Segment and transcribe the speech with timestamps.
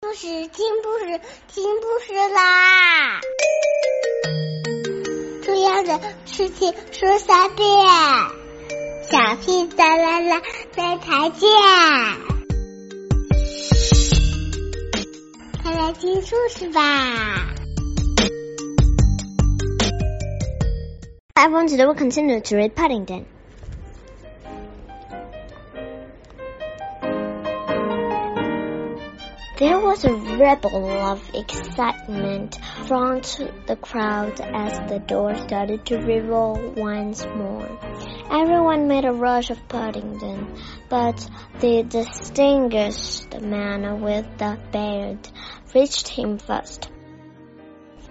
[0.00, 3.20] 故事听故事听故事啦！
[5.42, 7.66] 重要的事情说三遍，
[9.10, 10.40] 小屁哒啦啦，
[10.76, 11.50] 明天见！
[15.64, 17.52] 快来听故事吧。
[21.34, 23.24] I want to continue to read Paddington.
[29.58, 33.22] There was a ripple of excitement from
[33.66, 37.68] the crowd as the door started to revolve once more.
[38.30, 40.54] Everyone made a rush of Paddington,
[40.88, 45.28] but the distinguished man with the beard
[45.74, 46.88] reached him first.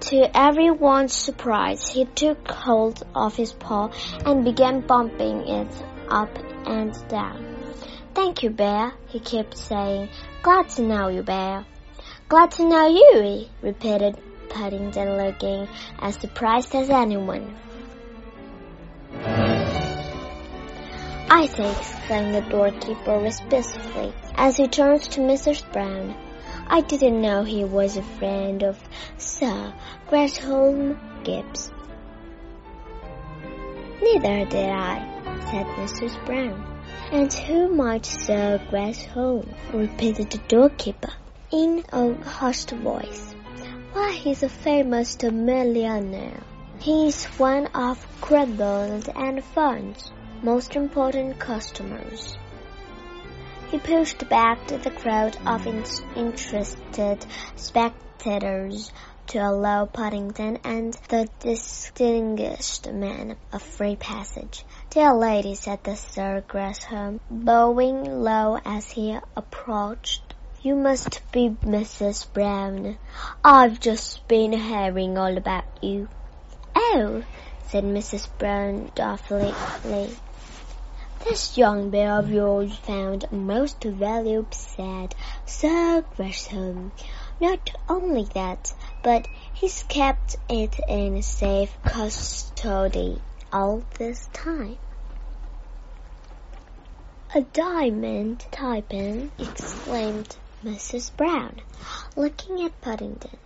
[0.00, 3.90] To everyone's surprise, he took hold of his paw
[4.24, 6.30] and began bumping it up
[6.66, 7.53] and down.
[8.14, 10.08] Thank you, Bear, he kept saying.
[10.42, 11.66] Glad to know you, Bear.
[12.28, 14.16] Glad to know you, repeated
[14.48, 17.56] Paddington, looking as surprised as anyone.
[21.28, 25.70] I say, exclaimed the doorkeeper respectfully as he turned to Mrs.
[25.72, 26.14] Brown.
[26.68, 28.78] I didn't know he was a friend of
[29.18, 29.74] Sir
[30.08, 31.72] Gresham Gibbs.
[34.00, 35.04] Neither did I,
[35.50, 36.24] said Mrs.
[36.24, 36.73] Brown.
[37.10, 39.54] And who might Sir Gresham?
[39.72, 41.12] repeated the doorkeeper
[41.50, 43.34] in a hushed voice.
[43.92, 46.42] Why, he's a famous millionaire.
[46.80, 52.36] He's one of Crumbold and Ferns's most important customers.
[53.70, 58.92] He pushed back the crowd of interested spectators
[59.26, 64.64] to allow Paddington and the distinguished man a free passage.
[64.90, 70.34] Dear lady, said the Sir Gresham, bowing low as he approached.
[70.62, 72.26] You must be Mrs.
[72.32, 72.96] Brown.
[73.44, 76.08] I've just been hearing all about you.
[76.74, 77.22] Oh,
[77.68, 78.28] said Mrs.
[78.38, 79.52] Brown doubtfully.
[81.24, 85.14] This young bear of yours found most valuable, said
[85.46, 86.92] Sir Gresham.
[87.40, 88.72] Not only that,
[89.02, 93.20] but he's kept it in safe custody
[93.52, 94.78] all this time.
[97.34, 101.10] A diamond tie-pin, exclaimed Mrs.
[101.16, 101.60] Brown,
[102.14, 103.36] looking at Paddington.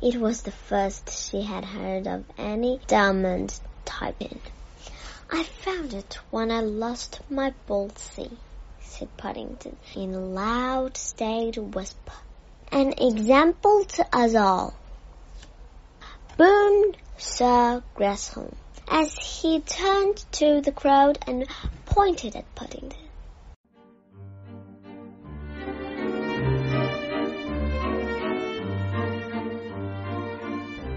[0.00, 4.40] It was the first she had heard of any diamond tie-pin.
[5.30, 8.38] I found it when I lost my Bolsey,
[8.80, 12.12] said Paddington in a loud, staid whisper.
[12.70, 14.74] An example to us all.
[16.36, 18.54] Boon Sir Gresham,
[18.86, 21.46] as he turned to the crowd and
[21.86, 23.08] pointed at Paddington.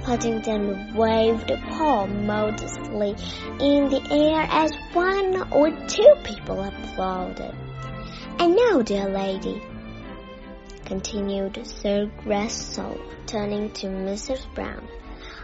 [0.03, 3.15] Paddington waved a paw modestly
[3.59, 7.55] in the air as one or two people applauded.
[8.39, 9.61] And now, dear lady,
[10.91, 14.43] continued Sir Gresham, turning to Mrs.
[14.53, 14.89] Brown,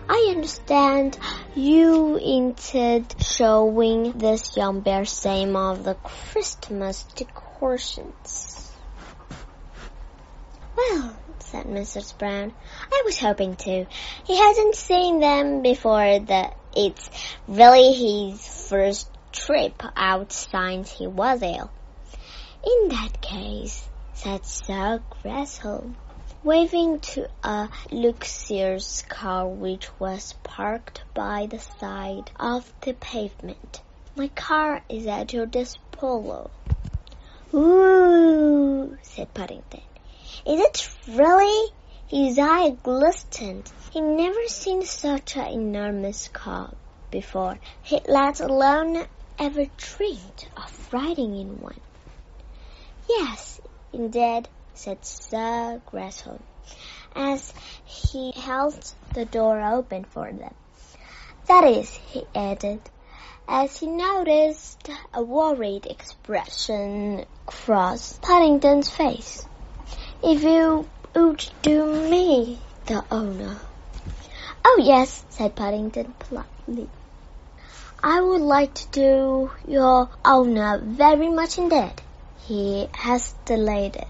[0.09, 1.17] I understand
[1.55, 8.73] you intend showing this young bear some of the Christmas decorations.
[10.75, 12.17] Well, said Mrs.
[12.17, 12.51] Brown.
[12.91, 13.85] I was hoping to.
[14.25, 17.09] He hasn't seen them before the it's
[17.47, 21.71] really his first trip out since he was ill.
[22.65, 23.86] In that case,
[24.19, 25.95] said Sir Gresham,
[26.43, 33.79] waving to a luxurious car which was parked by the side of the pavement.
[34.15, 36.49] My car is at your disposal.
[37.53, 39.83] Ooh, said Paddington.
[40.47, 41.71] Is it really?
[42.07, 43.71] His eye glistened.
[43.91, 46.73] He'd never seen such an enormous car
[47.11, 49.05] before, he let alone
[49.37, 51.79] ever dreamed of riding in one.
[53.07, 53.61] Yes,
[53.93, 56.41] indeed, said Sir Gresham,
[57.15, 57.53] as
[57.85, 60.53] he held the door open for them.
[61.47, 62.81] That is, he added,
[63.47, 69.45] as he noticed a worried expression cross Paddington's face.
[70.21, 73.57] If you would do me the honor.
[74.65, 76.89] Oh, yes, said Paddington politely.
[78.03, 81.93] I would like to do your honor very much indeed.
[82.47, 84.07] He has delayed it,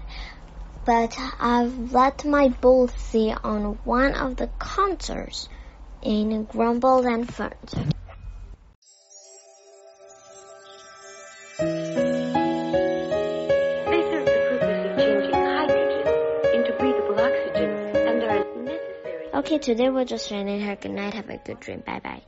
[0.84, 5.48] but I've let my bull see on one of the concerts
[6.02, 7.88] in Grumble and Furniture.
[11.58, 11.66] This
[14.06, 16.06] is the process of changing hydrogen
[16.54, 17.18] into breathable
[19.34, 21.14] Okay, today we're just sending her good night.
[21.14, 21.82] Have a good dream.
[21.84, 22.22] Bye bye.